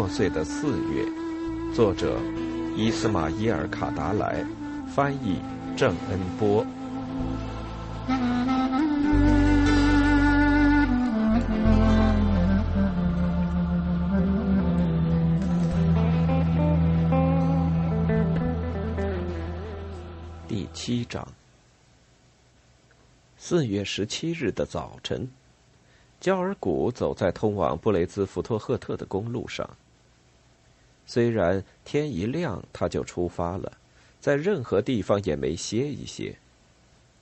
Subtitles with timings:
[0.00, 1.04] 破碎的四月，
[1.74, 2.18] 作者
[2.74, 4.42] 伊斯马伊尔·卡达莱，
[4.88, 5.42] 翻译
[5.76, 6.64] 郑恩波。
[20.48, 21.28] 第七章，
[23.36, 25.28] 四月十七日的早晨。
[26.18, 29.68] 焦尔古走在通往布雷兹福托赫特的公路上。
[31.12, 33.72] 虽然天一亮他就出发了，
[34.20, 36.36] 在任何地方也没歇一歇，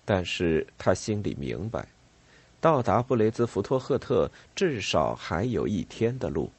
[0.04, 1.88] 但是他心里明白，
[2.60, 6.50] 到达布雷兹福托赫特至少还有一天的路，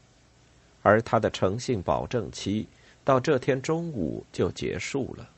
[0.81, 2.67] 而他的诚信保证期
[3.03, 5.29] 到这天中午就结束了。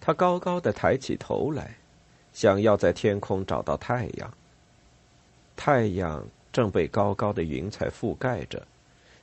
[0.00, 1.74] 他高高的抬起头来，
[2.32, 4.32] 想要在天空找到太阳。
[5.56, 8.64] 太阳正被高高的云彩覆盖着，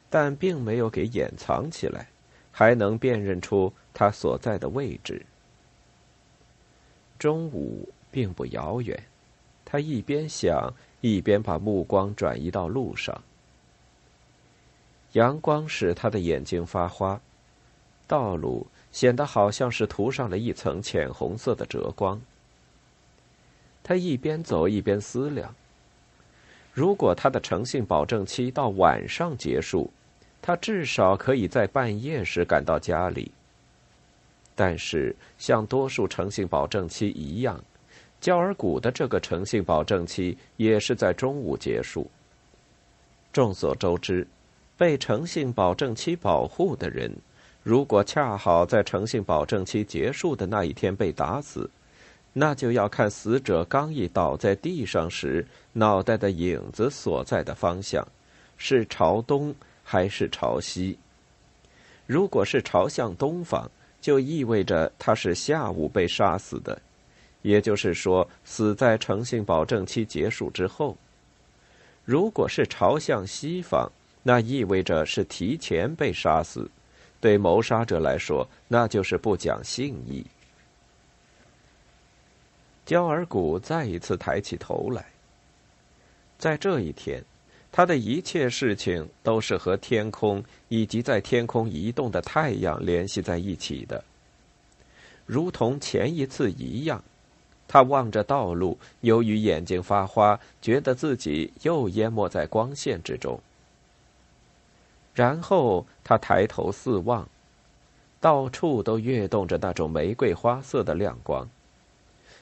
[0.09, 2.07] 但并没有给掩藏起来，
[2.51, 5.25] 还能辨认出他所在的位置。
[7.19, 9.03] 中午并不遥远，
[9.63, 13.21] 他一边想，一边把目光转移到路上。
[15.13, 17.19] 阳光使他的眼睛发花，
[18.07, 22.19] 道路显得好像是涂上了一层浅红色的折光。
[23.83, 25.53] 他一边走一边思量。
[26.73, 29.91] 如果他的诚信保证期到晚上结束，
[30.41, 33.31] 他至少可以在半夜时赶到家里。
[34.55, 37.63] 但是，像多数诚信保证期一样，
[38.19, 42.09] 焦尔古的这个诚信保证期也是在中午结束。
[43.31, 44.27] 众所周知，
[44.75, 47.15] 被诚信保证期保护的人，
[47.63, 51.69] 如果恰好在诚信保证期结束的那一天被打死，
[52.33, 58.05] 那就要看死者刚一倒在地上时，脑袋的影子所在的方向，
[58.57, 59.55] 是朝东
[59.91, 60.95] 还是朝西。
[62.05, 63.67] 如果是朝向东方，
[63.99, 66.79] 就意味着他是下午被杀死的，
[67.41, 70.95] 也就是说，死在诚信保证期结束之后。
[72.05, 73.91] 如果是朝向西方，
[74.21, 76.69] 那意味着是提前被杀死，
[77.19, 80.23] 对谋杀者来说，那就是不讲信义。
[82.85, 85.03] 焦尔古再一次抬起头来。
[86.37, 87.23] 在这一天，
[87.71, 94.03] 他的一切事情都是和天空以及在天空移动的太阳联系在一起的。
[95.25, 97.03] 如同前一次一样，
[97.67, 103.39] 他望着道路，由于眼睛发花，觉得自己又淹没在光线之中。
[105.13, 107.29] 然后他抬头四望，
[108.19, 111.47] 到处都跃动着那种玫瑰花色的亮光。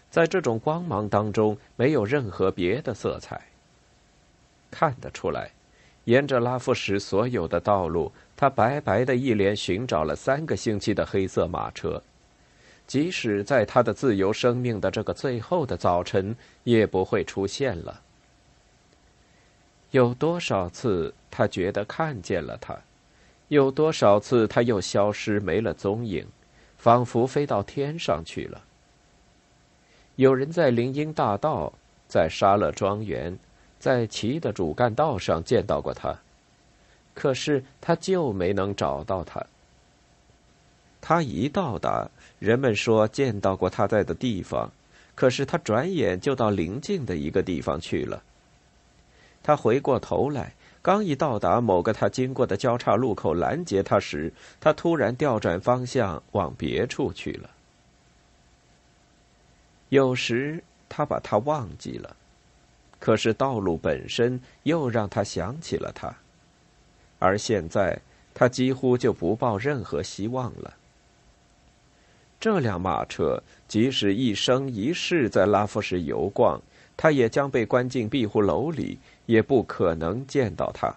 [0.09, 3.46] 在这种光芒当中，没有任何别的色彩。
[4.71, 5.51] 看得出来，
[6.05, 12.01] 沿着拉夫什所有的道路，他白白的一连寻找了三个星期的黑色马车，
[12.85, 18.01] 即使在他的自由生命的这个最后的早晨，也不会出现了。
[19.91, 22.77] 有多少次他觉得看见了他，
[23.47, 26.27] 有多少次他又消失没了踪影，
[26.77, 28.61] 仿佛飞到天上去了。
[30.17, 31.71] 有人在林荫大道、
[32.07, 33.37] 在沙勒庄园、
[33.79, 36.17] 在奇的主干道上见到过他，
[37.13, 39.45] 可是他就没能找到他。
[40.99, 44.69] 他一到达，人们说见到过他在的地方，
[45.15, 48.21] 可是他转眼就到邻近的一个地方去了。
[49.41, 57.49] 他回过头来，刚一到达某个他经过的交叉路口拦截他时，他突然调转方向往别处去了。
[59.89, 62.15] 有时他把他忘记了，
[62.99, 66.15] 可是道路本身又让他想起了他，
[67.19, 67.99] 而现在
[68.33, 70.73] 他几乎就不抱任何希望了。
[72.39, 76.61] 这辆马车即使一生一世在拉夫什游逛，
[76.95, 80.93] 他也将被关进庇护楼里，也不可能见到他。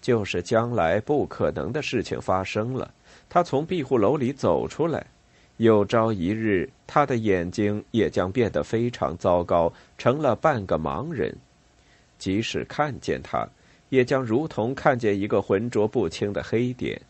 [0.00, 2.92] 就是将来不可能的事情发生了，
[3.28, 5.06] 他从庇护楼里走出来。
[5.58, 11.34] 有朝一日，他的眼睛也将变得非常糟糕，成了半个盲人。
[12.18, 13.48] 即使看见他，
[13.88, 17.00] 也将如同看见一个浑浊不清的黑点，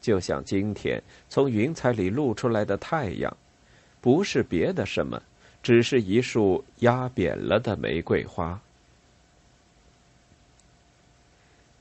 [0.00, 3.34] 就像今天从云彩里露出来的太阳，
[4.00, 5.22] 不是别的什么，
[5.62, 8.60] 只是一束压扁了的玫瑰花。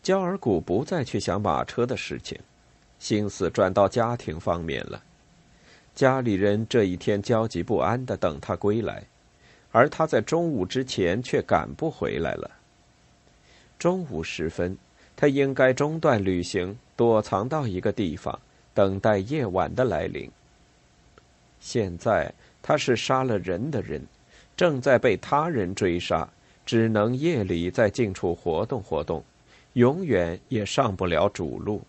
[0.02, 2.40] 焦尔古不再去想马车的事情，
[3.00, 5.04] 心思转到家庭方面了。
[6.00, 9.04] 家里人这一天焦急不安的等他归来，
[9.70, 12.50] 而他在中午之前却赶不回来了。
[13.78, 14.78] 中午时分，
[15.18, 18.40] 他应该中断旅行，躲藏到一个地方，
[18.74, 20.32] 等待夜晚的来临。
[21.60, 24.02] 现在他是杀了人的人，
[24.56, 26.26] 正在被他人追杀，
[26.66, 29.22] 只能夜里在近处活动活动，
[29.74, 31.82] 永远也上不了主路。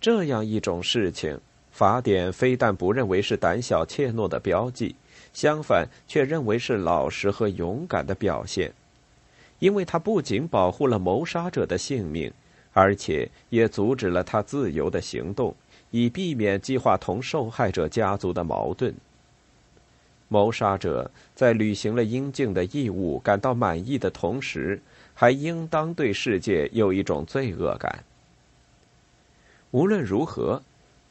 [0.00, 1.38] 这样一种事情，
[1.76, 4.96] 法典非但不认为是胆小怯懦的标记，
[5.34, 8.72] 相反却认为是老实和勇敢的表现，
[9.58, 12.32] 因为他不仅保护了谋杀者的性命，
[12.72, 15.54] 而且也阻止了他自由的行动。
[15.90, 18.94] 以避免计划同受害者家族的矛盾。
[20.28, 24.80] 谋杀者在履行了应尽的义务、感到满意的同时，
[25.12, 28.02] 还应当对世界有一种罪恶感。
[29.72, 30.62] 无论如何，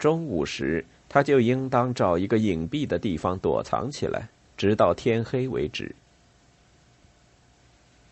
[0.06, 5.96] 中午时他就应当找一个隐蔽的地方躲藏起来，直到天黑为止。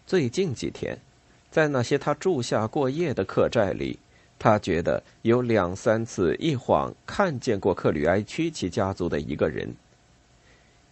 [0.08, 0.98] 最近几天，
[1.52, 4.00] 在那些他住下过夜的客栈里。
[4.40, 9.72] 他觉得有两三次一晃看见过克吕埃屈奇家族的一个人，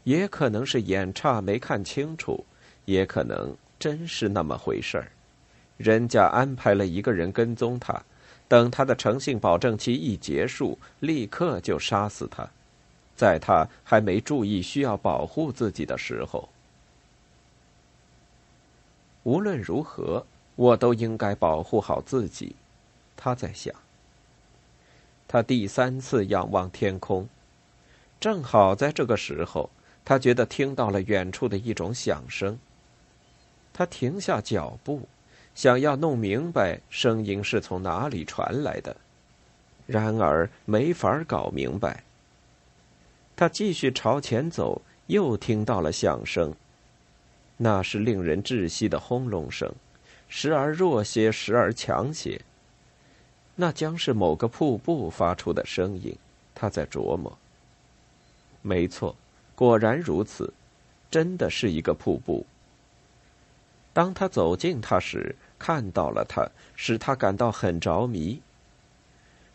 [0.03, 2.45] 也可能是眼差没看清楚，
[2.85, 5.11] 也可能真是那么回事儿。
[5.77, 7.99] 人家安排了一个人跟踪他，
[8.51, 12.45] 等他的诚信保证期一结束，立刻就杀死他，
[13.15, 16.49] 在他还没注意需要保护自己的时候。
[19.23, 20.25] 无论如何，
[20.57, 22.53] 我都应该保护好自己。
[23.15, 23.73] 他在想。
[25.29, 27.29] 他第三次仰望天空，
[28.19, 29.69] 正好在这个时候，
[30.03, 32.59] 他觉得听到了远处的一种响声。
[33.71, 35.07] 他停下脚步，
[35.53, 38.95] 想要弄明白声音是从哪里传来的，
[39.85, 42.03] 然而没法搞明白。
[43.35, 46.53] 他继续朝前走，又听到了响声，
[47.57, 49.73] 那是令人窒息的轰隆声，
[50.27, 52.39] 时而弱些，时而强些。
[53.55, 56.15] 那将是某个瀑布发出的声音，
[56.55, 57.37] 他在琢磨。
[58.61, 59.15] 没错，
[59.55, 60.53] 果然如此，
[61.09, 62.45] 真的是一个瀑布。
[63.93, 68.41] 当他走近他时，看到了他，使他感到很着迷。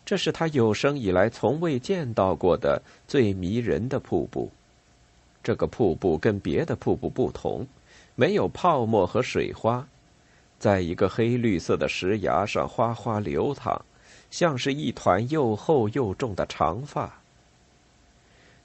[0.05, 4.49] 这是他有生以来从未见到过的最迷人的瀑布。
[5.43, 7.67] 这个瀑布跟别的瀑布不同，
[8.15, 9.87] 没有泡沫和水花。
[10.59, 13.79] 在一个黑绿色的石崖上哗哗流淌，
[14.31, 17.21] 像是一团又厚又重的长发。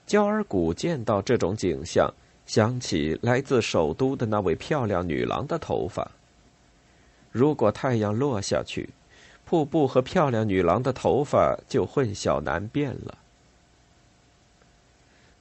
[0.05, 2.13] 焦尔古见到这种景象，
[2.45, 6.11] 想起来自首都的那位漂亮女郎的头发。
[7.31, 8.89] 如果太阳落下去，
[9.45, 13.17] 瀑布和漂亮女郎的头发就混淆难辨了。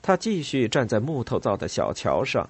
[0.01, 2.49] 他继续站在木头造的小桥上，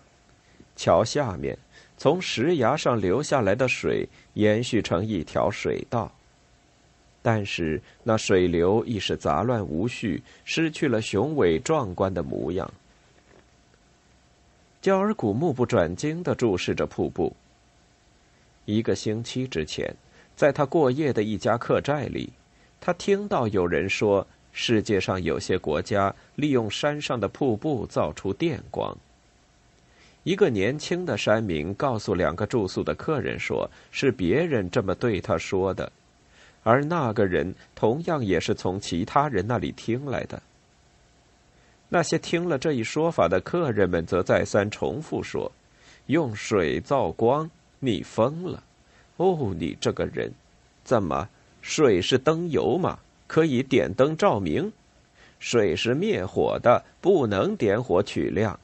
[0.76, 1.58] 桥下面。
[1.98, 6.10] 从石崖上流下来的水延续成一条水道，
[7.20, 12.68] 但是那水流已是杂乱无序，失去了雄伟壮观的模样。
[14.82, 17.32] 焦尔古目不转睛地注视着瀑布。
[18.64, 19.94] 一个星期之前，
[20.34, 22.30] 在他过夜的一家客栈里，
[22.80, 28.98] 他听到有人说，世界上有些国家利用山上的瀑布造出电光。
[30.24, 35.92] 一个年轻的山民告诉两个住宿的客人说：“是别人这么对他说的。”
[36.64, 40.42] 而那个人同样也是从其他人那里听来的。
[41.94, 45.52] 那些听了这一说法的客人们则再三重复说
[46.08, 48.62] ：“用水造光，你疯了！
[49.18, 50.32] 哦，你这个人，
[50.82, 51.28] 怎么
[51.60, 52.98] 水是灯油吗？
[53.26, 54.72] 可以点灯照明？
[55.38, 58.58] 水是灭火的，不能点火取亮。”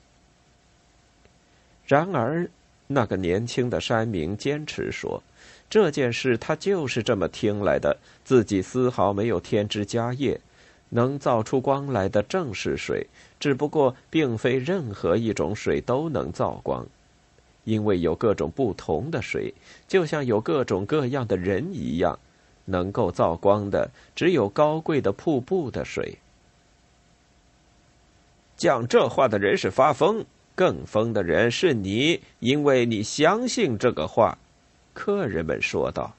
[1.85, 2.49] 然而，
[2.87, 5.23] 那个年轻的山民坚持说，
[5.68, 7.94] 这件事他就是这么听来的，
[8.25, 10.40] 自己丝毫没有添枝加叶，
[10.90, 13.07] 能造出光来的正是水，
[13.38, 16.87] 只不过并非任何一种水都能造光，
[17.64, 19.52] 因为有各种不同的水，
[19.87, 22.18] 就像有各种各样的人一样，
[22.64, 26.18] 能够造光的只有高贵的瀑布的水。
[28.57, 30.25] 讲这话的人是发疯。
[30.54, 34.37] 更疯的人是你，因为你相信这个话。”
[34.92, 36.17] 客人们说道。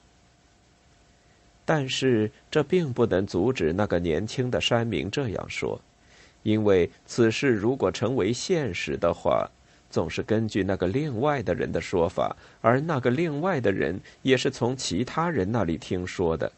[1.71, 5.79] 但是这并不能阻止那个年轻的山民这样说，
[6.41, 9.47] 因为此事如果成为现实的话，
[9.87, 16.51] 总是根据那个另外的人的说法，而那个另外的人也是从其他人那里听说的。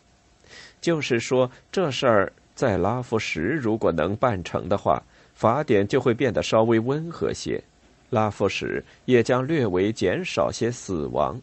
[0.79, 5.03] 就是说，这事儿在拉夫什如果能办成的话，
[5.35, 7.61] 法典就会变得稍微温和些。
[8.11, 11.37] 拉夫什也将略微减少些死亡，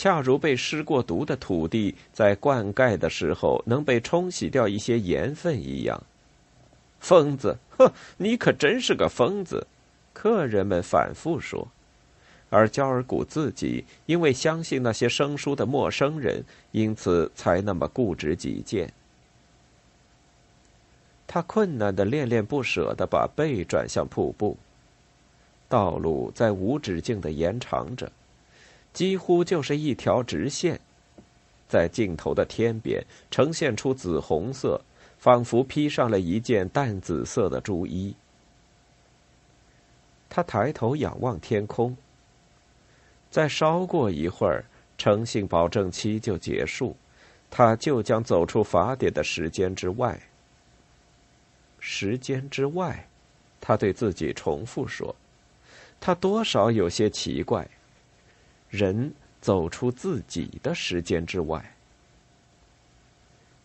[0.00, 6.02] 恰如被施过毒的土地在灌溉的时候能被冲洗掉一些盐分一样。
[7.00, 9.66] 疯子，呵，你可真是个疯子！
[10.14, 11.68] 客人们反复说，
[12.48, 18.90] 而焦尔古自己因为相信那些生疏的陌生人，因此才那么固执己见。
[21.26, 24.56] 他困难的恋恋不舍的把背转向瀑布，
[25.68, 28.10] 道路在无止境的延长着，
[28.92, 30.80] 几乎就是一条直线，
[31.68, 34.80] 在尽头的天边呈现出紫红色，
[35.18, 38.14] 仿佛披上了一件淡紫色的朱衣。
[40.28, 41.96] 他抬头仰望天空，
[43.30, 44.64] 再稍过一会儿，
[44.98, 46.96] 诚信保证期就结束，
[47.50, 50.20] 他就将走出法典的时间之外。
[51.78, 53.08] 时间之外，
[53.60, 55.14] 他对自己重复说
[55.98, 57.68] ：“他多少有些奇怪。
[58.70, 59.12] 人
[59.42, 61.74] 走出自己的时间之外。”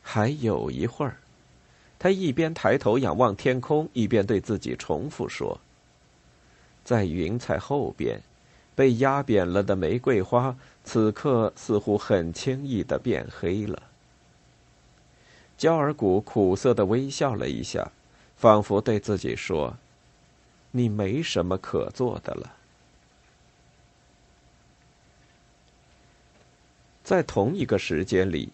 [0.04, 1.16] 还有一会儿，
[1.98, 5.58] 他一边抬头仰望天空，一边对自己重复说
[6.84, 8.22] ：“在云彩后边，
[8.76, 13.82] 被压扁了的玫瑰花，此刻似乎很轻易的变黑了。”
[15.58, 17.92] 焦尔古苦涩的微笑了一下。
[18.38, 19.78] 仿佛对自己说
[20.72, 22.54] ：“你没什么可做的了。”
[27.06, 28.50] 在同一个时间里，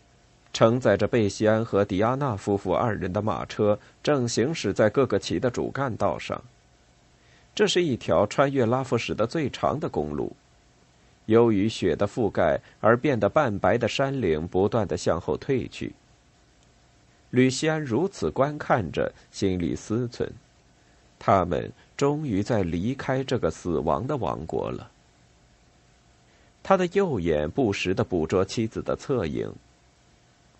[0.52, 6.44] 承载着贝西安和迪亚娜夫妇二人的马车正行驶在各个旗的主干道上。
[7.56, 10.36] 这是一条穿越拉夫什的最长的公路。
[11.28, 15.94] 由于雪的覆盖而变得半白的山岭不断的向后退去。
[17.30, 20.28] 吕西安如此观看着，心里思忖：
[21.18, 24.91] 他们终于在离开这个死亡的王国了。
[26.64, 29.52] 他的右眼不时的捕捉妻子的侧影，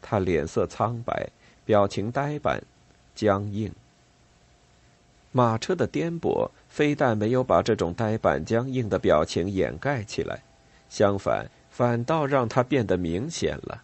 [0.02, 1.30] 他脸色苍白，
[1.66, 2.62] 表情呆板、
[3.14, 3.72] 僵硬。
[5.32, 10.42] 马车的颠簸非但没有把这种呆板僵硬的表情掩盖起来，
[10.90, 13.84] 相反，反倒让他变得明显了。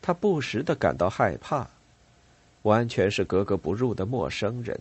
[0.00, 1.68] 他不时的感到害怕，
[2.62, 4.78] 完全是格格不入的陌生人，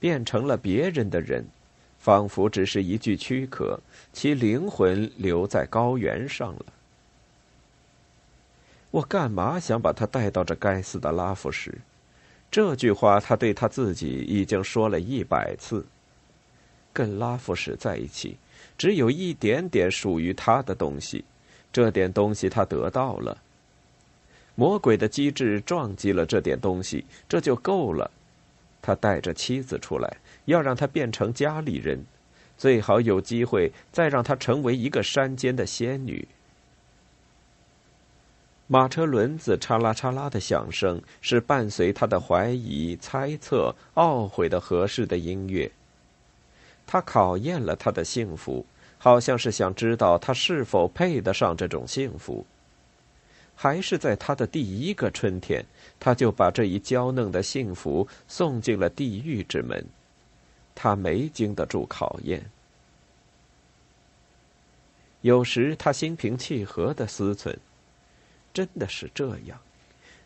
[0.00, 1.44] 变成了别人的人，
[2.00, 3.78] 仿佛只是一具躯壳，
[4.12, 6.64] 其灵魂留在高原上了。
[8.90, 11.72] 我干嘛想把他带到这该死的拉夫什？
[12.50, 15.86] 这句话他对他自己已经说了一百次。
[16.92, 18.36] 跟拉夫什在一起，
[18.76, 21.24] 只有一点点属于他的东西，
[21.72, 23.38] 这点东西他得到了。
[24.56, 28.10] 魔鬼的机智撞击了这点东西，这就够了。
[28.82, 30.16] 他带着妻子出来，
[30.50, 32.04] 要让他变成家里人，
[32.58, 36.26] 最好有机会再让他成为一个山间的仙女。
[38.66, 45.70] 马车轮子嚓啦嚓啦的响声，是伴随他的怀疑、猜测、懊悔的合适的音乐。
[46.86, 48.66] 他考验了他的幸福，
[48.98, 52.44] 好像是想知道他是否配得上这种幸福。
[53.54, 55.64] 还是在他的第一个春天，
[55.98, 59.84] 他就把这一娇嫩的幸福送进了地狱之门。
[60.82, 62.42] 他没经得住考验。
[65.20, 67.54] 有时他心平气和的思忖：
[68.54, 69.60] 真的是这样？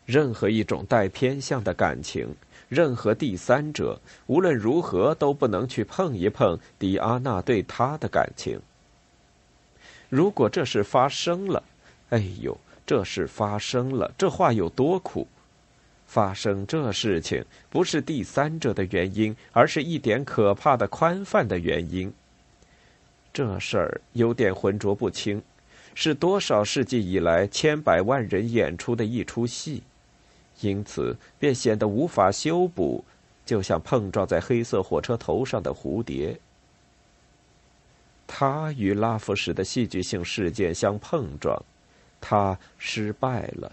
[0.05, 2.33] 任何一种带偏向的感情，
[2.69, 8.57] 任何第三者，无论如何都不能去碰一碰迪阿娜对他的感情。
[10.07, 11.61] 如果这事发生了，
[12.11, 12.57] 哎呦！
[12.85, 15.27] 这事发生了，这话有多苦？
[16.05, 22.13] 发生这事情不是第三者的原因，而是一点可怕的宽泛的原因。
[23.33, 25.41] 这事儿有点浑浊不清，
[25.93, 29.83] 是多少世纪以来千百万人演出的一出戏，
[30.61, 33.03] 因此便显得无法修补，
[33.45, 36.39] 就像碰撞在黑色火车头上的蝴蝶。
[38.25, 41.61] 他与拉夫什的戏剧性事件相碰撞。
[42.21, 43.71] 他失败了。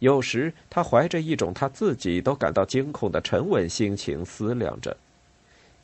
[0.00, 4.96] 有时，他怀着一种他自己都感到惊恐的沉稳心情思量着：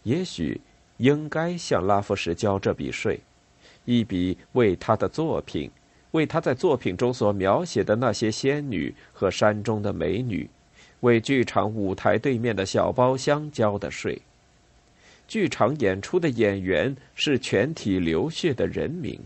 [0.05, 0.61] 也许
[0.99, 3.19] 应该向拉夫什交这笔税，
[3.85, 5.69] 一笔为他的作品，
[6.13, 10.49] 为他在作品中所描写的那些仙女和山中的美女，
[11.01, 14.23] 为剧场舞台对面的小包厢交的税。
[15.27, 19.19] 剧场演出的演员是全体流血的人民。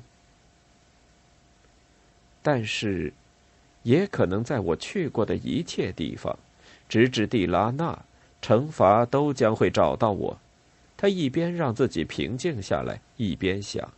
[2.40, 3.12] 但是，
[3.88, 6.38] 也可能在我去过的一切地方，
[6.90, 7.98] 直至蒂拉纳，
[8.42, 10.38] 惩罚都将会找到我。
[10.94, 13.90] 他一边让自己平静下来，一边想：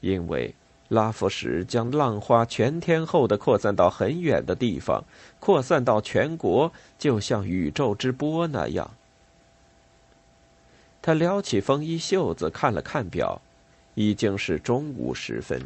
[0.00, 0.54] 因为
[0.88, 5.02] 拉弗什将浪花全天候的扩散到很远的地方，
[5.40, 8.90] 扩散到全国，就像宇宙之波那样。
[11.00, 13.40] 他撩起风衣袖子，看了看表，
[13.94, 15.58] 已经是中午时分。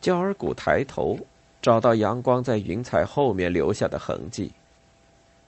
[0.00, 1.18] 焦尔古抬头，
[1.60, 4.50] 找到阳光在云彩后面留下的痕迹。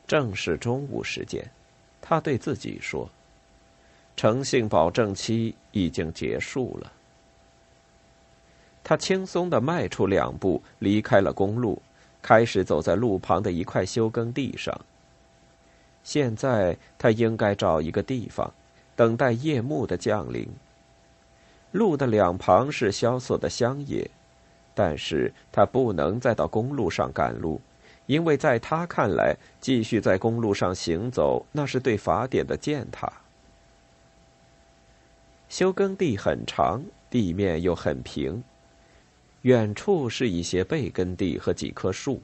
[0.07, 1.51] 正是中午时间，
[2.03, 3.09] 他对自己说
[4.15, 6.93] ：“诚信保证期已经结束了。”
[8.85, 11.81] 他轻松的迈出两步，离开了公路，
[12.21, 14.79] 开始走在路旁的一块休耕地上。
[16.05, 18.53] 现在他应该找一个地方，
[18.95, 20.47] 等待夜幕的降临。
[21.71, 24.11] 路的两旁是萧索的乡野，
[24.75, 27.61] 但是他不能再到公路上赶路。
[28.07, 33.11] 因为在他看来，继续在公路上行走，那是对法典的践踏。
[35.49, 38.43] 休耕地很长，地面又很平，
[39.43, 42.21] 远处是一些背耕地和几棵树，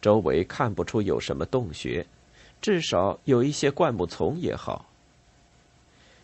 [0.00, 2.06] 周围看不出有什么洞穴，
[2.60, 4.86] 至少有一些灌木丛也好。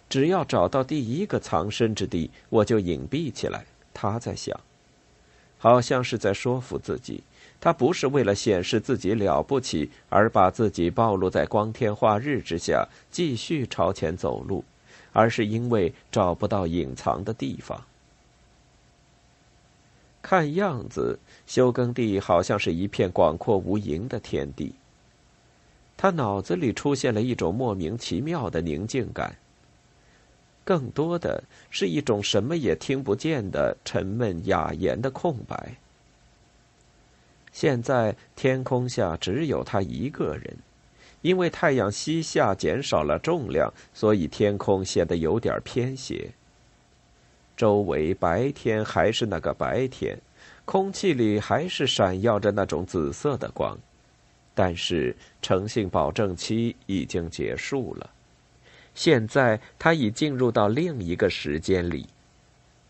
[0.09, 3.67] 只要找到第一个藏身之地，我就隐蔽起来。
[3.93, 4.59] 他在想，
[5.59, 7.23] 好像是在说服自己。
[7.59, 14.63] 他不是为了显示自己了不起而把自己暴露在光天化日之下继续朝前走路，
[15.13, 17.83] 而是因为找不到隐藏的地方。
[20.21, 24.75] 看样子，休耕地好像是一片广阔无垠的天地。
[25.97, 29.35] 他脑子里出现了一种莫名其妙的宁静感，
[30.67, 35.77] 更多的是一种什么也听不见的沉闷哑言的空白。
[37.53, 40.57] 现在天空下只有他一个人，
[41.23, 46.29] 因为太阳西下减少了重量，所以天空显得有点偏斜。
[47.57, 50.19] 周围白天还是那个白天，
[50.65, 53.79] 空气里还是闪耀着那种紫色的光，
[54.53, 58.11] 但是诚信保证期已经结束了。
[58.97, 62.09] 现在他已进入到另一个时间里。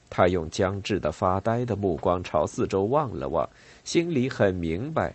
[0.08, 3.46] 他用僵滞的、发呆的目光朝四周望了望，
[3.84, 5.12] 心里很明白，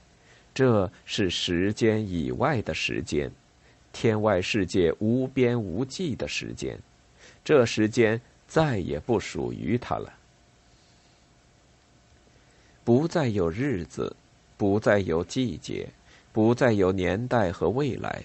[0.53, 3.31] 这是时间以外的时间，
[3.93, 6.77] 天外世界无边无际的时间，
[7.43, 10.13] 这时间再也不属于他了。
[12.83, 14.13] 不再有日子，
[14.57, 15.87] 不再有季节，
[16.33, 18.21] 不再有年代和未来，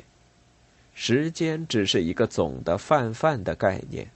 [0.99, 4.11] 时间只是一个总的、泛泛的概念。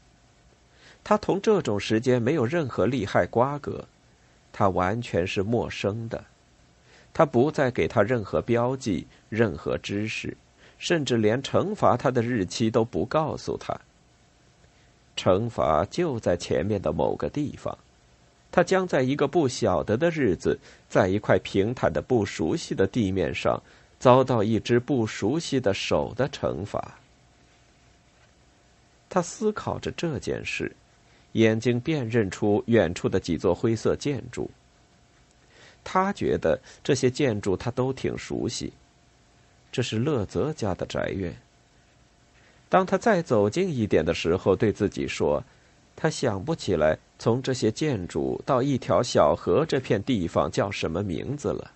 [1.04, 3.84] 他同这种时间没有任何利害瓜葛，
[4.50, 6.24] 他完全是陌生的，
[7.12, 10.34] 他不再给他任何标记、任何知识，
[10.78, 13.78] 甚至连惩罚他的日期都不告诉他。
[15.14, 17.76] 惩罚就在前面的某个地方，
[18.50, 23.62] 他将在一个不晓得的日子，在一块平坦的不熟悉的地面上，
[24.00, 26.98] 遭到一只不熟悉的手的惩罚。
[29.08, 30.74] 他思考着这件事。
[31.34, 34.50] 眼睛辨认出远处的几座灰色建筑。
[35.84, 38.72] 他觉得这些建筑他都挺熟悉。
[39.70, 41.32] 这是乐泽家的宅院。
[42.68, 45.40] 当他再走近一点的时候，对自己说
[45.94, 51.70] ：“他想不起来从这些建筑到一条小河这片地方叫什么名字了。”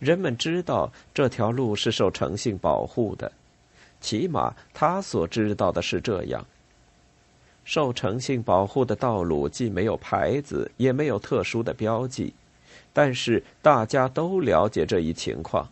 [0.00, 3.30] 人们知道这条路是受诚信保护的，
[4.00, 6.44] 起码他所知道的是这样。
[7.64, 12.32] 受诚信保护的道路既没有牌子，也没有特殊的标记，
[12.92, 15.68] 但是大家都了解这一情况。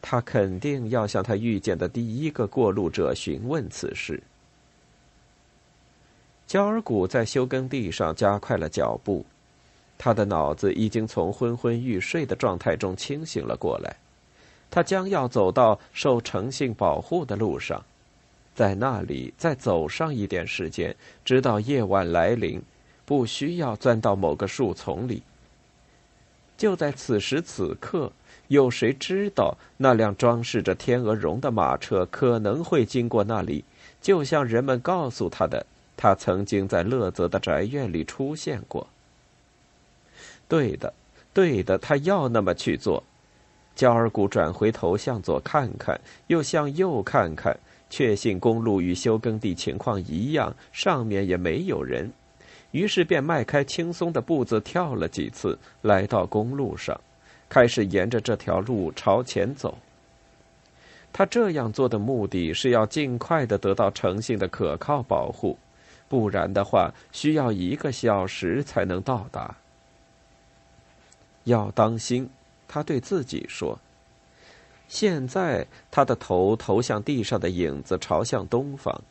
[0.00, 4.22] 他肯定要向他遇见的第一个过路者询问此事。
[6.46, 9.26] 焦尔古在休耕地上加快了脚步，
[9.98, 13.96] 他的脑子已经从昏昏欲睡的状态中清醒了过来。
[14.70, 17.84] 他将要走到受诚信保护的路上。
[18.54, 22.62] 在那里再走上一点时间，直到夜晚来临，
[23.04, 25.22] 不需要钻到某个树丛里。
[26.56, 28.10] 就在此时此刻，
[28.48, 33.62] 有谁知道那辆装饰着天鹅绒的马车可能会经过那里？
[34.00, 38.86] 就像人们告诉他的，他曾经在乐泽的宅院里出现过。
[40.48, 40.92] 对的，
[41.34, 43.02] 对的，他要那么去做。
[43.74, 47.56] 焦尔古转回头，向左看看，又向右看看。
[47.88, 52.10] 确信公路与休耕地情况一样，上面也没有人，
[52.72, 57.00] 于是便迈开轻松的步子，跳了几次，来到公路上，
[57.48, 59.78] 开始沿着这条路朝前走。
[61.12, 65.56] 他这样做的目的是要尽快的得到诚信的可靠保护，
[66.08, 69.54] 不然的话，需要一个小时才能到达。
[71.46, 72.28] 要当心，
[72.68, 73.78] 他对自己说。
[74.86, 79.02] 现在，他的头投向地上的影子朝向东方，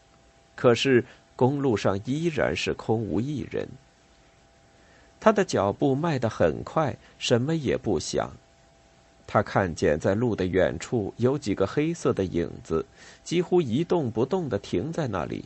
[0.56, 1.04] 可是
[1.36, 3.68] 公路上依然是空无一人。
[5.20, 8.32] 他的脚步迈得很快，什么也不想。
[9.28, 12.86] 他看见在路的远处有几个黑色的影子，
[13.24, 15.44] 几乎一动不动的停在那里。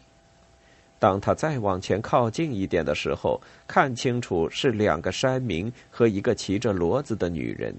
[0.99, 7.73] 当他再往前靠近一点的时候，看清楚是两个山民和一个骑着骡子的女人。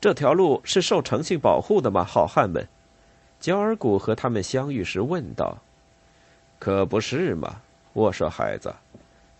[0.00, 2.66] 这条路是受诚信保护的吗，好汉们？
[3.40, 5.56] 焦尔古和他们相遇时问道。
[6.58, 7.60] “可不是嘛。”
[7.94, 8.74] 我说，“孩子。”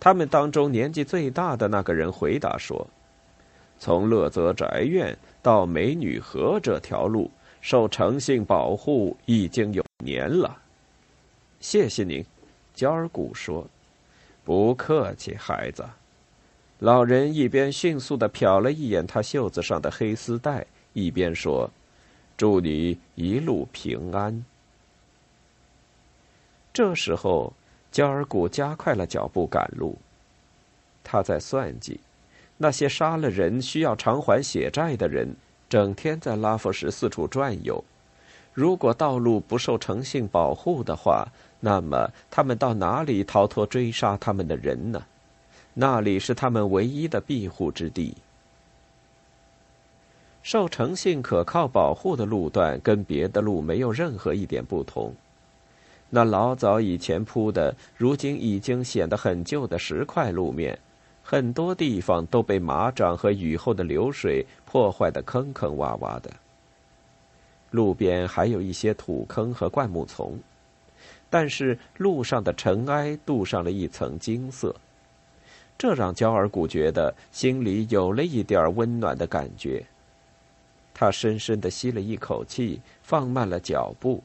[0.00, 2.86] 他们当中年纪最大的那个人回答说。
[3.80, 7.30] 从乐泽宅院到美女河这条路
[7.60, 10.56] 受诚信保护已经有年了。
[11.60, 12.24] 谢谢您，
[12.74, 13.66] 焦尔古说。
[14.44, 15.84] 不客气，孩子。
[16.78, 21.68] 老人一边迅速的瞟了一眼他袖子上的黑丝带，一边说
[22.38, 24.44] ：“祝你一路平安。”
[26.72, 27.52] 这时候，
[27.90, 29.98] 焦尔古加快了脚步赶路。
[31.02, 32.00] 他在算计。
[32.56, 35.36] 那些杀了人需要偿还血债的人，
[35.68, 37.84] 整天在拉夫什四处转悠。
[38.52, 41.28] 如果道路不受诚信保护的话，
[41.60, 45.04] 那么他们到哪里逃脱追杀他们的人呢？
[45.74, 48.16] 那里是他们唯一的庇护之地。
[50.42, 55.14] 受诚信可靠保护的路段跟别的路没有任何一点不同。
[56.10, 60.78] 那老早以前铺的，如今已经显得很旧的石块路面。
[61.22, 66.30] 很多地方都被马掌和雨后的流水破坏的坑坑洼洼的。
[67.70, 70.38] 路边还有一些土坑和灌木丛，
[71.30, 74.74] 但是路上的尘埃镀上了一层金色，
[75.76, 79.84] 这让焦尔古觉得心里有了一点温暖的感觉。
[80.94, 84.22] 他深深的吸了一口气，放慢了脚步。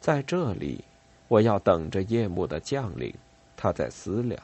[0.00, 0.82] 在这里，
[1.28, 3.14] 我要等着夜幕的降临。
[3.56, 4.40] 他在思量。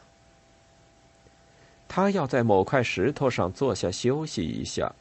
[1.88, 4.92] 他要在某块石头上坐下休息一下，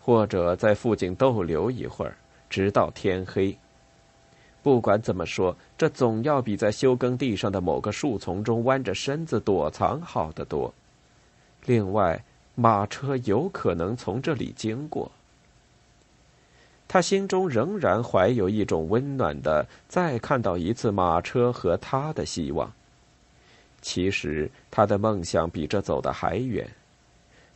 [0.00, 2.16] 或者在附近逗留一会儿，
[2.48, 3.56] 直到天黑。
[4.62, 10.72] 不管怎么说，这总要比在休耕地上的某个树丛中弯着身子躲藏好得多。
[11.64, 12.22] 另外，
[12.54, 15.10] 马车有可能从这里经过。
[16.86, 22.70] 他心中仍然怀有一种温暖的再看到一次马车和他的希望。
[23.80, 26.68] 其实他的梦想比这走得还远。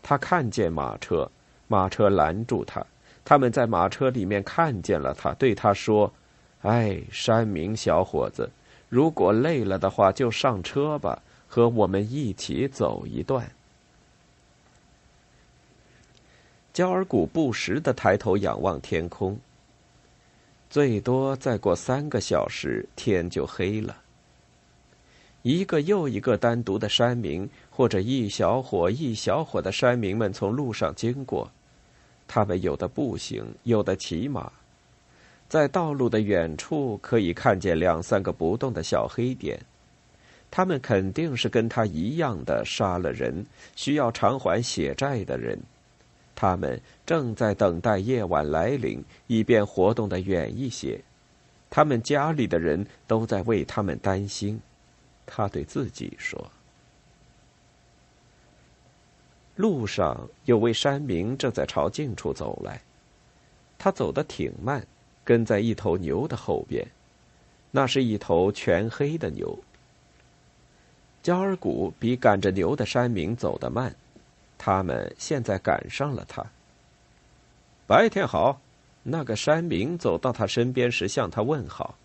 [0.02, 1.30] 他看见马车，
[1.66, 2.84] 马车拦住他。
[3.24, 6.12] 他们在马车里面看见了他，对他说
[6.64, 8.50] ：“哎，山明小伙子，
[8.88, 13.48] 如果累了的话，就上车吧，和我们一起走一段。”
[16.72, 19.38] 焦尔古不时的抬头仰望天空。
[20.68, 23.98] 最多再过三个小时，天就黑了。
[25.42, 31.50] 一个又一个单独的山民，或者一小伙一小伙的山民们从路上经过，
[32.26, 34.50] 他们有的步行，有的骑马，
[35.48, 39.60] 在道路的远处可以看见两三个不动的小黑点，
[40.50, 43.44] 他们肯定是跟他一样的杀了人，
[43.76, 45.58] 需要偿还血债的人，
[46.34, 51.00] 他们正在等待夜晚来临，以便活动的远一些，
[51.70, 54.60] 他们家里的人都在为他们担心。
[55.26, 56.50] 他对自己说
[59.56, 62.82] ：“路上有位山民正在朝近处走来，
[63.78, 64.86] 他走得挺慢，
[65.24, 66.86] 跟在一头牛的后边。
[67.70, 69.58] 那是一头全黑的牛。
[71.22, 73.94] 焦尔古比赶着牛的山民走得慢，
[74.58, 76.44] 他们现在赶上了他。
[77.86, 78.60] 白天好，
[79.02, 81.96] 那个山民走到他身边时向他问好。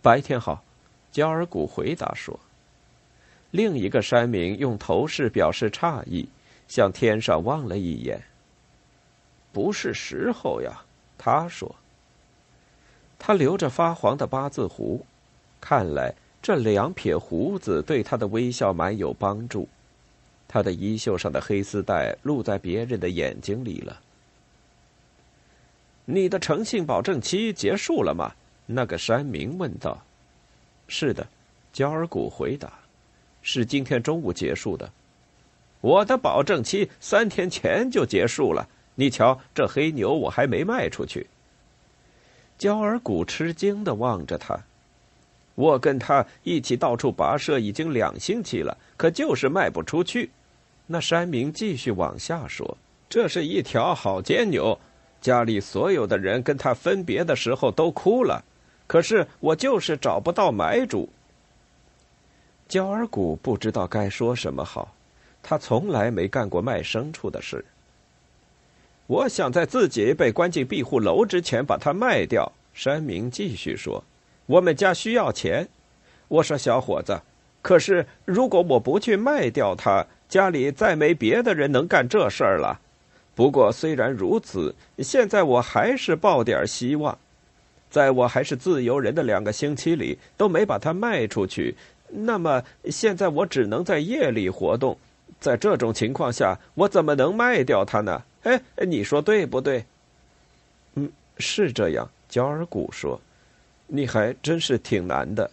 [0.00, 0.64] 白天好。”
[1.12, 2.38] 焦尔古回答说
[3.50, 6.28] ：“另一个山民用头饰表示诧异，
[6.68, 8.22] 向天上望了一眼。
[9.52, 10.84] 不是时候呀，
[11.18, 11.74] 他说。
[13.22, 15.04] 他留着发黄的八字胡，
[15.60, 19.68] 看来这两撇胡子对他的微笑蛮有帮助。
[20.48, 24.00] 他的衣袖上的黑丝带露在别人的眼睛里了。
[26.06, 28.32] 你的诚信保证期结束了吗？
[28.66, 30.02] 那个山民问道。”
[30.88, 31.28] 是的，
[31.72, 32.72] 焦尔古回答
[33.42, 34.90] ：“是今天中午结束的。
[35.82, 38.66] 我的保证期三天前就结束了。
[38.94, 41.26] 你瞧，这黑牛我还没卖出去。”
[42.60, 44.54] 焦尔古吃惊的望着他
[45.56, 50.28] ：“我跟他一起到处跋涉已经两星期了，可就是卖不出去。”
[50.86, 52.76] 那山民继续往下说
[53.08, 54.78] ：“这是一条好犍牛，
[55.22, 58.44] 家里所有的人跟他分别的时候都哭了，
[58.86, 61.08] 可是我就是找不到买主。”
[62.68, 64.94] 焦尔古不知道该说什么好，
[65.42, 67.64] 他从来没干过卖牲畜的事。
[69.10, 72.52] 我想在自己被关进庇护楼之前把它卖掉。
[72.72, 74.04] 山明继续说
[74.46, 75.68] ：“我们家需要钱。”
[76.28, 77.20] 我说：“小伙子，
[77.60, 82.80] 可是如果我不去卖掉它。”家里再没别的人能干这事儿了。
[83.34, 87.18] 不过虽然如此，现在我还是抱点希望。
[87.90, 91.74] 在我还是自由人的两个星期里都没把它卖出去，
[92.10, 94.96] 那么现在我只能在夜里活动。
[95.40, 98.22] 在这种情况下，我怎么能卖掉它呢？
[98.42, 99.84] 哎，你说对不对？
[100.94, 102.08] 嗯，是这样。
[102.28, 103.20] 焦尔古说
[103.86, 105.50] ：“你还真是挺难的。”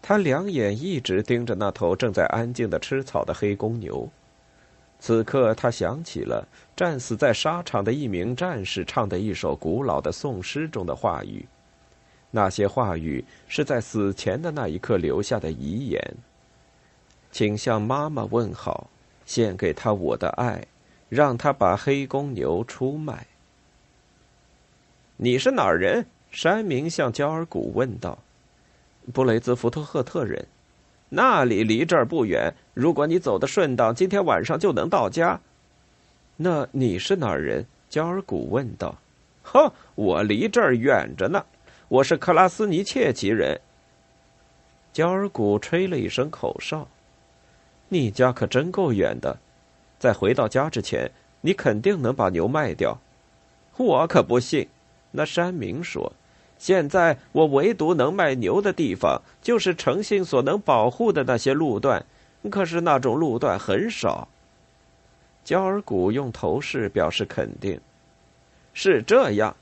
[0.00, 4.08] 他两眼一直盯着那头正在安静的吃草的黑公牛。
[4.98, 11.46] 此刻，他想起了战死在沙场的一名战士唱的一首古老的颂诗中的话语。
[12.30, 16.16] 那些话语是在死前的那一刻留下的遗言。
[17.30, 18.88] 请向妈妈问好，
[19.26, 20.66] 献给她我的爱，
[21.08, 23.26] 让他把黑公牛出卖。
[25.16, 26.06] 你是哪儿人？
[26.30, 28.18] 山民向焦尔古问道。
[29.14, 30.46] 布雷兹福特赫特人，
[31.08, 32.54] 那里离这儿不远。
[32.74, 35.40] 如果你走的顺当，今天晚上就能到家。
[36.36, 37.64] 那你是哪儿人？
[37.88, 38.94] 焦尔古问道。
[39.42, 41.42] 呵，我离这儿远着呢。
[41.88, 43.58] 我是克拉斯尼切奇人。
[44.92, 46.86] 焦尔古吹了一声口哨。
[47.88, 49.38] 你家可真够远的。
[49.98, 52.98] 在回到家之前，你肯定能把牛卖掉。
[53.76, 54.68] 我可不信。
[55.10, 56.12] 那山民说。
[56.58, 62.04] 现在我唯独能卖牛的地方，就是诚信所能保护的那些路段，
[62.50, 64.26] 可是那种路段很少。
[65.44, 67.80] 焦尔古用头饰表示肯定，
[68.74, 69.54] 是这样。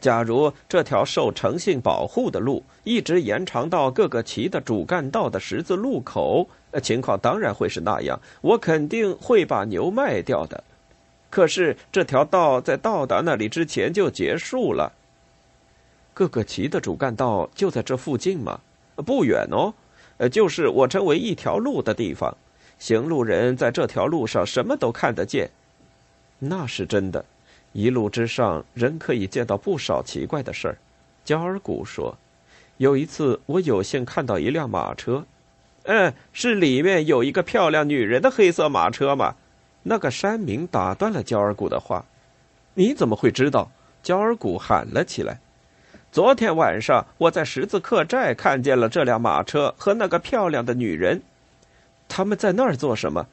[0.00, 6.48] 假如这条受诚信保护的路一直延长到各个旗的主干道的十字路口，
[6.82, 8.20] 情况当然会是那样。
[8.40, 10.62] 我肯定会把牛卖掉的。
[11.30, 14.92] 可是这条道在到达那里之前就结束了。
[16.14, 18.60] 各个旗的主干道就在这附近吗？
[19.04, 19.74] 不远哦，
[20.16, 22.36] 呃，就是我称为一条路的地方。
[22.78, 25.50] 行路人在这条路上什么都看得见，
[26.38, 27.24] 那是真的。
[27.72, 30.78] 一路之上，人可以见到不少奇怪的事儿。
[31.24, 32.16] 焦尔古说，
[32.78, 35.24] 有一次我有幸看到一辆马车，
[35.84, 39.34] 嗯，是里面有一个漂亮女人的黑色马车吗？
[39.82, 42.04] 那个山民打断了焦尔古的话。
[42.74, 43.70] 你怎么会知道？
[44.02, 45.38] 焦尔古喊了起来。
[46.10, 51.20] 昨天晚上，我在十字客栈看见了这辆马车和那个漂亮的女人。
[52.08, 53.26] 他们在那儿做什么？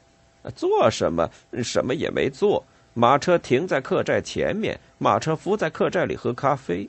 [0.54, 1.30] 做什么？
[1.62, 2.62] 什么也没做。
[2.98, 6.88] 马车停在客栈前面，马车夫在客栈里喝咖啡。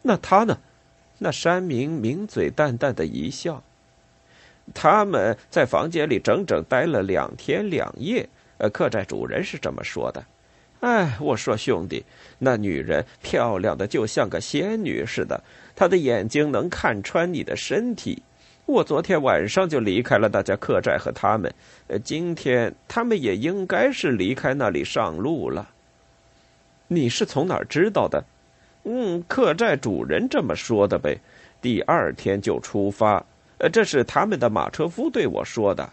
[0.00, 0.58] 那他呢？
[1.18, 3.62] 那山民抿嘴淡淡的一笑。
[4.72, 8.26] 他们在房间里整整待了两天两夜。
[8.56, 10.24] 呃，客栈主人是这么说的。
[10.80, 12.02] 哎，我说兄弟，
[12.38, 15.44] 那女人漂亮的就像个仙女似的，
[15.76, 18.22] 她的眼睛能看穿你的身体。
[18.66, 21.52] 我昨天晚上就离开了那家客栈和他们，
[21.88, 25.68] 呃，今天他们也应该是离开那里上路了。
[26.88, 28.24] 你是从哪儿知道的？
[28.84, 31.18] 嗯，客栈主人这么说的呗。
[31.60, 33.24] 第二天就出发，
[33.58, 35.90] 呃，这是他们的马车夫对我说的。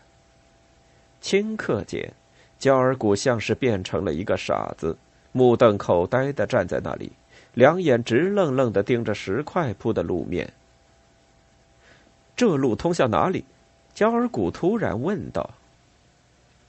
[1.21, 2.11] 顷刻间。
[2.57, 4.95] 焦尔古像是变成了一个傻子，
[5.31, 7.11] 目瞪口呆的站在那里，
[7.55, 10.47] 两眼直愣愣的盯着石块铺的路面。
[12.41, 13.45] 这路通向哪里？
[13.93, 15.47] 焦尔古突然问道。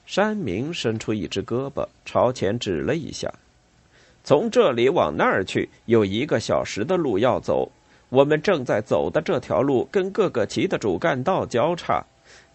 [0.05, 3.33] 山明伸出一只胳膊朝前指了一下
[4.23, 7.71] ：“从这里往那儿去，有一个小时的路要走。
[8.09, 12.05] 我们正在走的这条路跟各个旗的主干道交叉，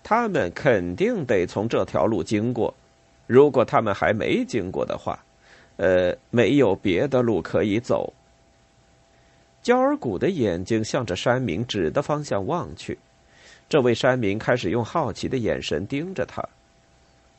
[0.05, 2.73] 他们肯定得从这条路经过。”
[3.27, 5.19] 如果他们还没经过的话，
[5.75, 8.13] 呃，没有别的路可以走。
[9.61, 12.97] 焦尔古的眼睛向着山民指的方向望去，
[13.69, 16.43] 这位山民开始用好奇的眼神盯着他。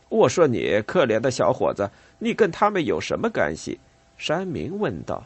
[0.09, 1.89] 我说：“你可怜的小伙子，
[2.19, 3.79] 你跟他们有什么干系？”
[4.17, 5.23] 山民问道。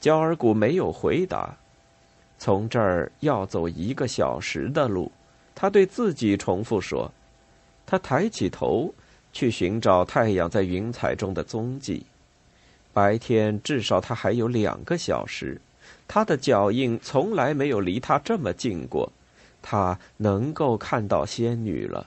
[0.00, 1.56] 焦尔古没有回答。
[2.38, 5.10] 从这儿要走一个小时的路，
[5.54, 7.10] 他对自己重复说。
[7.84, 8.94] 他抬起头。
[9.32, 12.06] 去寻找太阳在云彩中的踪迹。
[12.94, 15.60] 白天至少他还有两个小时，
[16.08, 19.12] 他的脚印从来没有离他这么近过。
[19.68, 22.06] 他能够看到仙女了。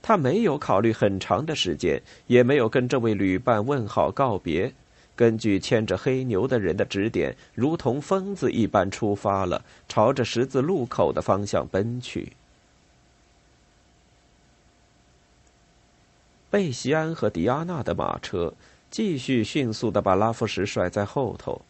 [0.00, 4.72] 他没有考虑很长的时间，也没有跟这位旅伴问好告别。
[5.14, 12.32] 根据牵着黑牛的人的指点，如同疯子一般出发了，朝着十字路口的方向奔去。
[16.48, 18.54] 贝西安和迪亚娜的马车
[18.90, 21.60] 继续迅速的把拉夫什甩在后头。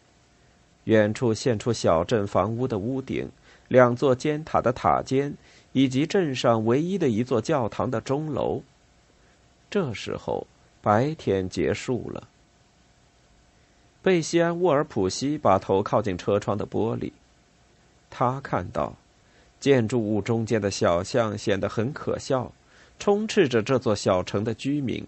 [0.85, 3.29] 远处现出小镇房屋的屋顶，
[3.67, 5.33] 两座尖塔的塔尖。
[5.73, 8.63] 以及镇上唯一的一座教堂的钟楼。
[9.69, 10.47] 这时候，
[10.81, 12.27] 白天结束了。
[14.01, 17.11] 贝西安·沃尔普西把头靠近车窗的玻璃，
[18.09, 18.95] 他看到
[19.59, 22.51] 建筑物中间的小巷显得很可笑，
[22.97, 25.05] 充斥着这座小城的居民，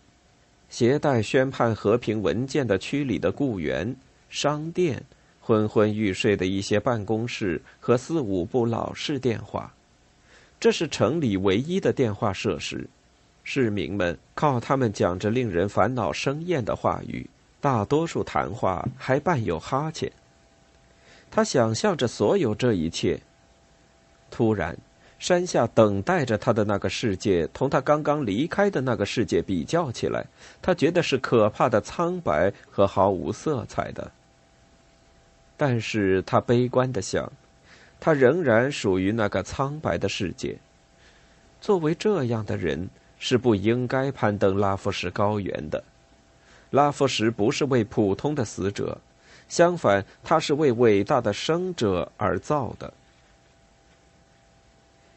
[0.69, 3.95] 携带宣判和平文件的区里的雇员、
[4.29, 5.03] 商店、
[5.49, 9.73] 昏昏欲睡的一些办公室和四五部老式电话。
[10.59, 12.87] 这是城里唯一的电话设施，
[13.43, 17.27] 市民们靠他们讲着令人烦恼生厌的话语，
[17.59, 20.11] 大多数谈话还伴有哈欠。
[21.31, 23.19] 他想象着所有这一切。
[24.29, 24.77] 突然，
[25.17, 30.23] 山下等待着他的那个世界同他刚刚离开的那个世界比较起来，
[30.61, 34.11] 他觉得是可怕的苍白和毫无色彩的。
[35.59, 37.29] 但是他悲观的想。
[37.99, 40.57] 他仍然属于那个苍白的世界。
[41.59, 42.87] 作为这样的人，
[43.19, 45.83] 是不应该攀登拉夫什高原的。
[46.69, 48.97] 拉夫什不是为普通的死者，
[49.49, 52.93] 相反，他是为伟大的生者而造的。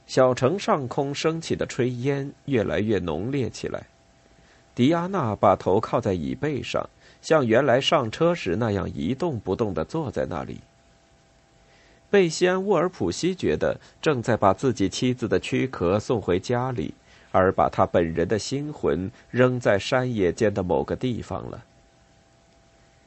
[0.09, 3.85] 小城上空升起的炊烟越来越浓烈起来。
[4.75, 6.91] 迪亚娜把头靠在椅背上，
[7.23, 10.61] 像原来上车时那样一动不动的坐在那里。
[12.11, 16.93] 贝西安·沃尔普西觉得正在把自己妻子的躯壳送回家里，
[17.31, 21.65] 而把他本人的心魂扔在山野间的某个地方了。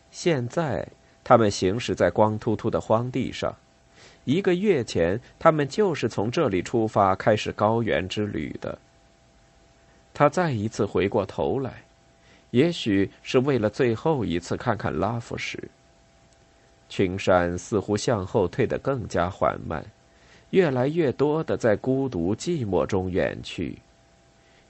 [0.10, 0.88] 现在，
[1.24, 3.56] 他们行驶在光秃秃的荒地上。
[4.24, 8.80] 一个月前，他们就是从这里出发，开始高原之旅的。
[10.16, 11.84] 他再一次回过头来，
[12.56, 15.62] 也许是为了最后一次看看拉夫什。
[16.88, 19.86] 群山似乎向后退得更加缓慢，
[20.52, 23.78] 越来越多的在孤独寂寞中远去。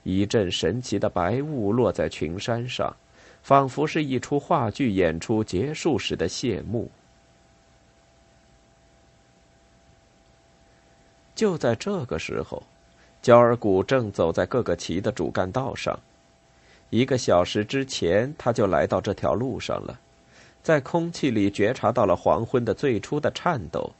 [0.02, 2.92] 一阵神奇的白雾落在群山上，
[3.40, 6.90] 仿佛是一出话剧演出结束时的谢幕。
[11.36, 12.60] 就在这个时候，
[13.22, 15.96] 焦尔古正走在各个旗的主干道上。
[16.90, 19.98] 一个小时之前，他就来到这条路上了。
[20.62, 23.92] 在空气里觉察到了黄昏的最初的颤抖，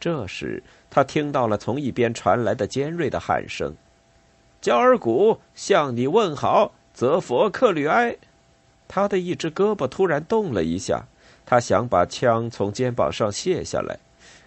[0.00, 3.72] 这时他听到了从一边传来的尖锐的喊声
[4.60, 8.16] ：“焦尔古向你问好，泽佛克吕埃。”
[8.88, 11.04] 他的一只胳膊突然动了一下，
[11.44, 13.96] 他想把枪从肩膀上卸下来，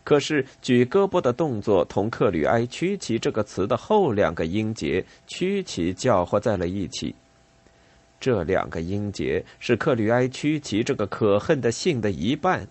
[0.04, 7.16] 可是举胳膊的动作同克吕埃曲奇这个词的后两个音节曲奇搅和在了一起。
[8.20, 12.68] 这两个音节是克吕埃曲奇这个可恨的姓的一半，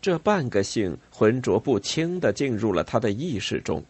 [0.00, 3.82] 这半个姓浑浊不清的进入了他的意识中。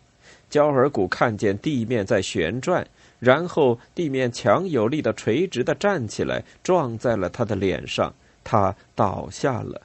[0.49, 2.87] 焦尔古看见地面在旋转，
[3.19, 9.83] 然后地面强有力的垂直的站起来，撞在了他的脸上，他倒下了。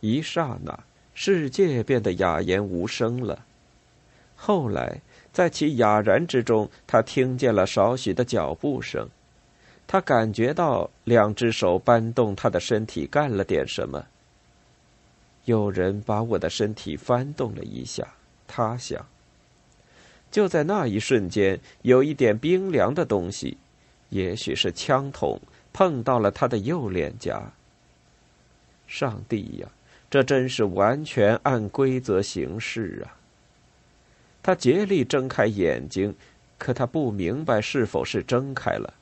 [0.00, 0.80] 一刹那，
[1.14, 3.44] 世界变得哑言无声了。
[4.34, 5.00] 后来，
[5.32, 9.08] 在其哑然之中，他听见了少许的脚步声。
[9.92, 14.06] 他感觉到两只手搬动他的身体，干了点什么。
[15.46, 18.06] 有人把我的身体翻动了一下，
[18.46, 19.04] 他想。
[20.30, 23.56] 就在那一瞬间，有一点冰凉的东西，
[24.10, 25.40] 也许是枪筒，
[25.72, 27.52] 碰到了他的右脸颊。
[28.86, 29.66] 上帝呀，
[30.08, 33.18] 这真是完全按规则行事啊！
[34.40, 36.14] 他竭力睁开眼睛，
[36.58, 38.94] 可他不明白是否是睁开了。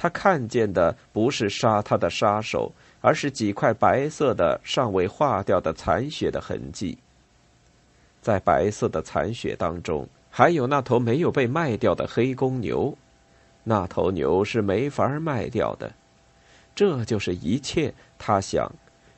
[0.00, 6.96] 他看见的不是杀他的杀手，而是几块白色的、尚未化掉的残血的痕迹。
[8.22, 12.96] 在白色的残血当中，还有那头没有被卖掉的黑公牛。
[13.64, 15.92] 那头牛是没法卖掉的。
[16.76, 17.92] 这就是一切。
[18.16, 18.70] 他想，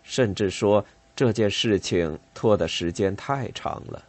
[0.03, 0.83] 甚至说
[1.15, 4.03] 这件事情拖的时间太长了。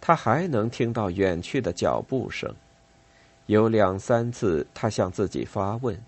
[0.00, 2.50] 他还能听到远去的脚步声。
[3.48, 5.98] 有两三次，他向自己发问：“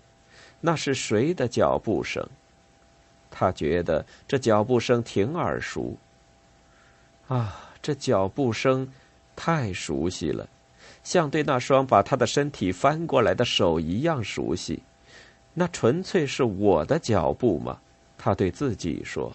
[0.61, 2.27] 那是谁的脚步声？”
[3.31, 5.97] 他觉得这脚步声挺耳熟。
[7.27, 8.87] 啊，这脚步声
[9.35, 10.47] 太熟悉了，
[11.03, 14.83] 像对那双把他的身体翻过来的手一样熟悉。
[15.55, 17.79] 那纯粹是我的脚步吗？
[18.19, 19.33] 他对自己说。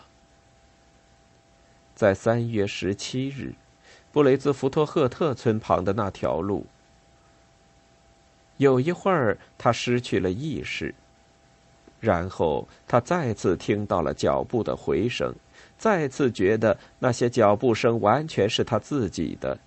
[1.96, 3.52] 在三月十七日，
[4.12, 6.64] 布雷兹福托赫特村旁的那条路，
[8.58, 10.94] 有一会儿他失去了意识，
[12.00, 15.34] 然后他再次听到了脚步的回声，
[15.78, 19.58] 再次觉得那些脚步声完全是他自己的，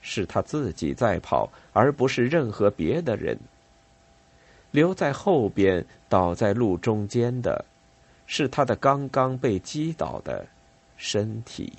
[0.00, 3.38] 是他自己在跑，而不是任何别的人。
[4.70, 7.64] 留在后边、倒在路中间的，
[8.26, 10.46] 是他的刚刚被击倒的。
[10.96, 11.72] 身体。